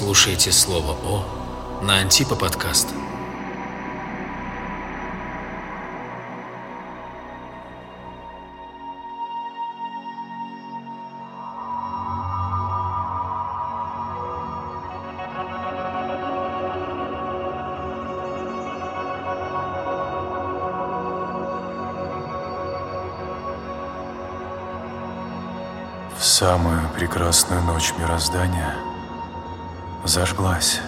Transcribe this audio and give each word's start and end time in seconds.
слушаете 0.00 0.50
слово 0.50 0.96
«О» 1.04 1.26
на 1.82 1.98
Антипа 1.98 2.34
подкаст. 2.34 2.88
В 26.16 26.24
самую 26.24 26.88
прекрасную 26.96 27.60
ночь 27.64 27.92
мироздания 27.98 28.89
зажглась 30.04 30.80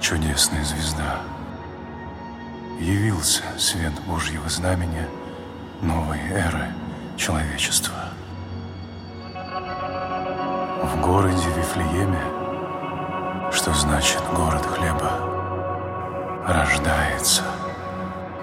чудесная 0.00 0.64
звезда. 0.64 1.20
Явился 2.80 3.42
свет 3.58 3.92
Божьего 4.06 4.48
знамения 4.48 5.08
новой 5.80 6.18
эры 6.30 6.68
человечества. 7.16 7.94
В 10.82 11.00
городе 11.00 11.48
Вифлееме, 11.56 12.22
что 13.52 13.72
значит 13.74 14.20
город 14.34 14.64
хлеба, 14.66 15.12
рождается 16.46 17.42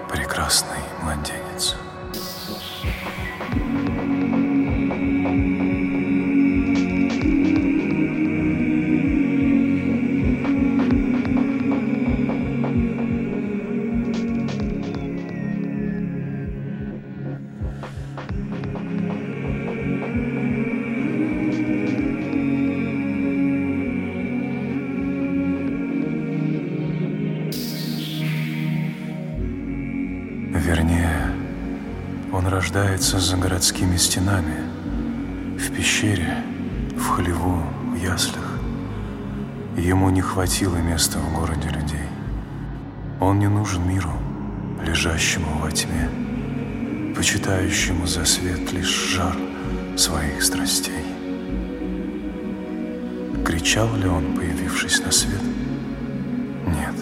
прекрасный 0.08 0.78
младенец. 1.02 1.76
Рождается 32.70 33.18
за 33.18 33.36
городскими 33.36 33.96
стенами, 33.96 35.58
в 35.58 35.74
пещере, 35.74 36.44
в 36.96 37.04
хлеву, 37.04 37.64
в 37.92 37.96
яслях. 37.96 38.58
Ему 39.76 40.10
не 40.10 40.20
хватило 40.20 40.76
места 40.76 41.18
в 41.18 41.34
городе 41.34 41.68
людей. 41.68 42.08
Он 43.18 43.40
не 43.40 43.48
нужен 43.48 43.88
миру, 43.88 44.12
лежащему 44.86 45.58
во 45.58 45.72
тьме, 45.72 46.08
почитающему 47.16 48.06
за 48.06 48.24
свет 48.24 48.72
лишь 48.72 49.14
жар 49.16 49.36
своих 49.96 50.40
страстей. 50.40 51.04
Кричал 53.44 53.92
ли 53.96 54.06
он, 54.06 54.36
появившись 54.36 55.00
на 55.04 55.10
свет? 55.10 55.42
Нет. 56.68 56.94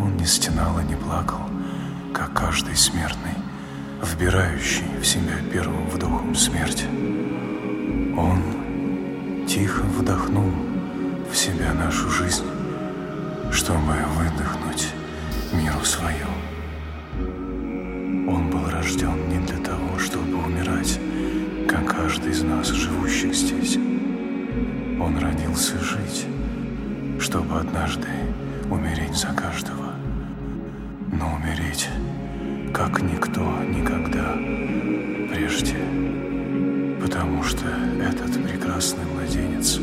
Он 0.00 0.16
не 0.16 0.26
стенал 0.26 0.80
и 0.80 0.84
не 0.84 0.96
плакал, 0.96 1.38
как 2.12 2.32
каждый 2.32 2.74
смертный, 2.74 3.43
вбирающий 4.04 4.84
в 5.00 5.06
себя 5.06 5.34
первым 5.52 5.86
вдохом 5.88 6.34
смерти. 6.34 6.84
Он 8.16 9.46
тихо 9.46 9.82
вдохнул 9.82 10.50
в 11.30 11.36
себя 11.36 11.72
нашу 11.72 12.08
жизнь, 12.10 12.44
чтобы 13.50 13.94
выдохнуть 14.16 14.88
миру 15.52 15.84
свою. 15.84 16.26
Он 18.28 18.50
был 18.50 18.68
рожден 18.70 19.28
не 19.28 19.38
для 19.46 19.58
того, 19.58 19.98
чтобы 19.98 20.36
умирать, 20.44 21.00
как 21.68 21.96
каждый 21.96 22.32
из 22.32 22.42
нас, 22.42 22.68
живущих 22.68 23.34
здесь. 23.34 23.76
Он 25.00 25.18
родился 25.18 25.78
жить, 25.78 26.26
чтобы 27.18 27.58
однажды 27.58 28.08
умереть 28.70 29.14
за 29.14 29.28
каждого. 29.28 29.94
Но 31.12 31.34
умереть, 31.34 31.88
как 32.74 33.00
никто 33.02 33.40
никогда 33.68 34.34
прежде. 35.32 35.76
Потому 37.00 37.44
что 37.44 37.66
этот 38.02 38.42
прекрасный 38.42 39.04
младенец 39.04 39.78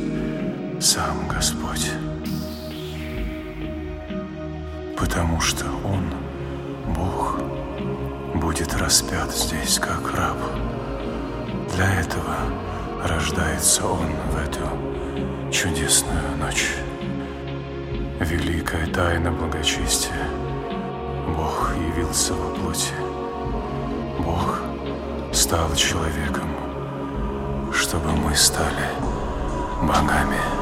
сам 0.82 1.26
Господь. 1.30 1.90
Потому 4.98 5.40
что 5.40 5.66
Он, 5.86 6.04
Бог, 6.94 7.40
будет 8.36 8.74
распят 8.76 9.32
здесь 9.32 9.80
как 9.80 10.14
раб. 10.14 10.38
Для 11.74 12.02
этого 12.02 12.36
рождается 13.06 13.86
Он 13.86 14.10
в 14.32 14.38
эту 14.38 15.50
чудесную 15.50 16.38
ночь. 16.38 16.76
Великая 18.20 18.86
тайна 18.88 19.32
благочестия. 19.32 20.41
Бог 21.36 21.74
явился 21.76 22.34
во 22.34 22.54
плоти. 22.56 22.94
Бог 24.20 24.60
стал 25.34 25.74
человеком, 25.76 26.50
чтобы 27.72 28.12
мы 28.12 28.36
стали 28.36 28.88
богами. 29.82 30.61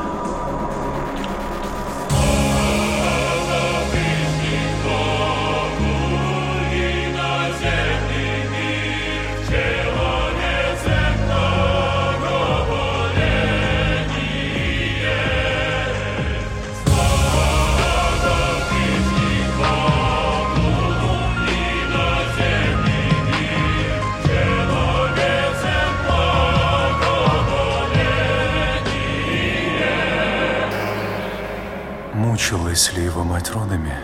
Мать 33.23 33.51
родами? 33.51 33.95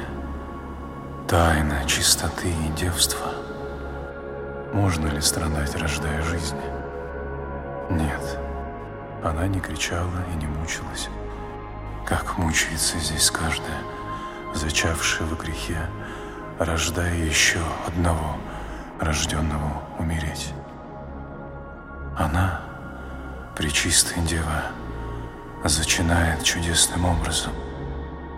Тайна 1.27 1.85
чистоты 1.85 2.49
и 2.49 2.69
девства. 2.77 3.33
Можно 4.73 5.07
ли 5.07 5.21
страдать, 5.21 5.75
рождая 5.75 6.21
жизнь? 6.23 6.59
Нет. 7.89 8.39
Она 9.23 9.47
не 9.47 9.59
кричала 9.59 10.11
и 10.31 10.35
не 10.37 10.47
мучилась. 10.47 11.09
Как 12.05 12.37
мучается 12.37 12.99
здесь 12.99 13.31
каждая, 13.31 13.79
зачавшая 14.53 15.27
в 15.27 15.37
грехе, 15.37 15.79
рождая 16.59 17.15
еще 17.15 17.59
одного, 17.87 18.37
рожденного 18.99 19.81
умереть. 19.97 20.53
Она, 22.17 22.61
Пречистая 23.55 24.19
Дева, 24.25 24.65
зачинает 25.63 26.43
чудесным 26.43 27.05
образом. 27.05 27.53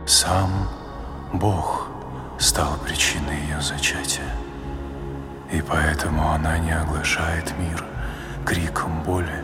Сам 0.07 0.69
Бог 1.33 1.89
стал 2.39 2.77
причиной 2.77 3.41
ее 3.41 3.59
зачатия. 3.59 4.31
И 5.51 5.61
поэтому 5.61 6.29
она 6.29 6.57
не 6.59 6.71
оглашает 6.71 7.53
мир 7.59 7.83
криком 8.45 9.03
боли, 9.03 9.43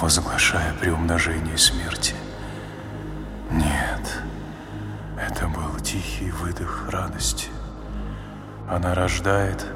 возглашая 0.00 0.72
приумножение 0.80 1.58
смерти. 1.58 2.14
Нет, 3.50 4.22
это 5.20 5.46
был 5.46 5.78
тихий 5.80 6.30
выдох 6.30 6.88
радости. 6.88 7.48
Она 8.66 8.94
рождает 8.94 9.66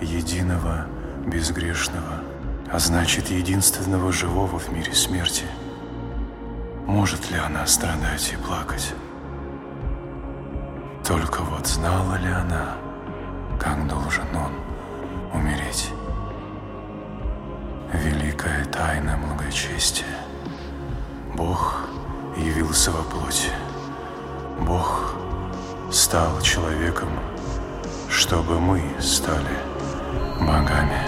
единого 0.00 0.86
безгрешного, 1.24 2.24
а 2.68 2.80
значит, 2.80 3.30
единственного 3.30 4.10
живого 4.10 4.58
в 4.58 4.72
мире 4.72 4.92
смерти. 4.92 5.44
Может 6.84 7.30
ли 7.30 7.38
она 7.38 7.64
страдать 7.68 8.32
и 8.32 8.36
плакать? 8.44 8.92
Только 11.08 11.40
вот 11.40 11.66
знала 11.66 12.16
ли 12.16 12.28
она, 12.28 12.76
как 13.58 13.88
должен 13.88 14.26
он 14.36 14.52
умереть? 15.32 15.90
Великая 17.94 18.66
тайна 18.66 19.16
благочестия. 19.16 20.18
Бог 21.34 21.88
явился 22.36 22.90
во 22.90 23.02
плоти. 23.04 23.48
Бог 24.60 25.14
стал 25.90 26.42
человеком, 26.42 27.08
чтобы 28.10 28.60
мы 28.60 28.82
стали 29.00 29.56
богами. 30.38 31.07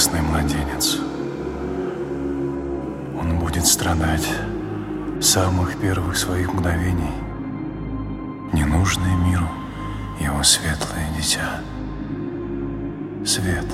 несчастный 0.00 0.22
младенец. 0.22 0.96
Он 3.20 3.38
будет 3.38 3.66
страдать 3.66 4.26
самых 5.20 5.78
первых 5.78 6.16
своих 6.16 6.54
мгновений. 6.54 7.12
Ненужное 8.54 9.14
миру 9.16 9.46
его 10.18 10.42
светлое 10.42 11.06
дитя. 11.18 11.60
Свет, 13.26 13.66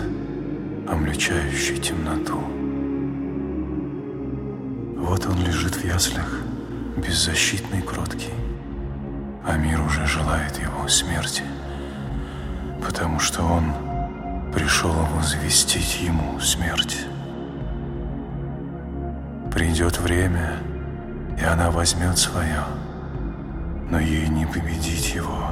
обличающий 0.88 1.76
темноту. 1.76 2.40
Вот 4.96 5.26
он 5.26 5.44
лежит 5.44 5.76
в 5.76 5.84
яслях, 5.84 6.40
беззащитный, 6.96 7.82
кроткий. 7.82 8.34
А 9.46 9.56
мир 9.56 9.80
уже 9.80 10.04
желает 10.06 10.58
его 10.58 10.88
смерти, 10.88 11.44
потому 12.84 13.20
что 13.20 13.44
он— 13.44 13.72
пришел 14.56 14.94
возвестить 15.14 16.00
ему 16.00 16.40
смерть. 16.40 17.04
Придет 19.52 19.98
время, 19.98 20.54
и 21.38 21.44
она 21.44 21.70
возьмет 21.70 22.16
свое, 22.16 22.64
но 23.90 24.00
ей 24.00 24.28
не 24.28 24.46
победить 24.46 25.14
его. 25.14 25.50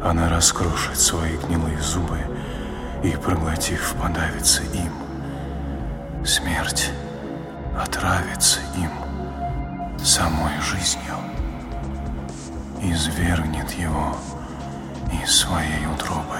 Она 0.00 0.28
раскрошит 0.28 0.96
свои 0.96 1.36
гнилые 1.38 1.80
зубы 1.80 2.20
и, 3.02 3.10
проглотив, 3.16 3.96
подавится 4.00 4.62
им. 4.62 4.92
Смерть 6.24 6.92
отравится 7.76 8.60
им 8.76 8.92
самой 9.98 10.56
жизнью, 10.60 11.16
извергнет 12.80 13.72
его 13.72 14.16
из 15.20 15.34
своей 15.34 15.84
утробы 15.92 16.38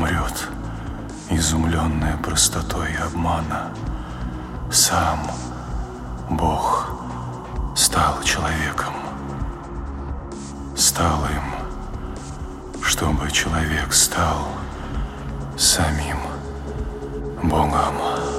умрет, 0.00 0.48
изумленная 1.28 2.16
простотой 2.16 2.88
обмана. 2.94 3.70
Сам 4.72 5.30
Бог 6.30 6.90
стал 7.76 8.22
человеком, 8.22 8.94
стал 10.74 11.22
им, 11.26 12.82
чтобы 12.82 13.30
человек 13.30 13.92
стал 13.92 14.48
самим 15.58 16.16
Богом. 17.42 18.29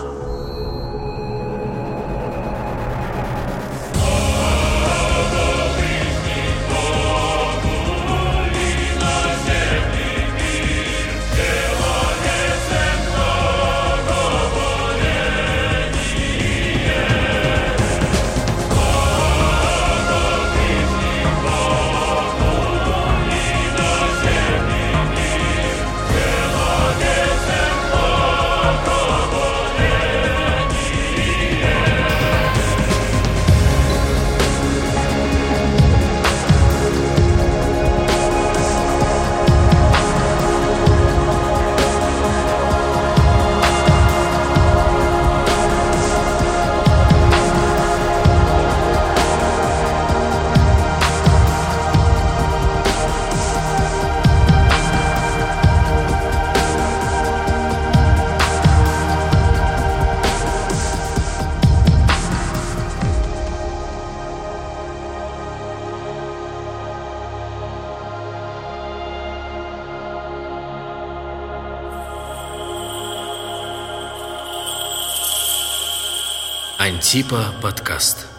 Антипа 76.82 77.54
подкаст. 77.62 78.31